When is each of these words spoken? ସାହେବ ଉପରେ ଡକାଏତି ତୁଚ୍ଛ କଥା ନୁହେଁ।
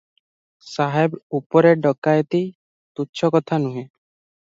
ସାହେବ 0.69 1.19
ଉପରେ 1.41 1.75
ଡକାଏତି 1.83 2.43
ତୁଚ୍ଛ 2.99 3.33
କଥା 3.39 3.65
ନୁହେଁ। 3.67 3.89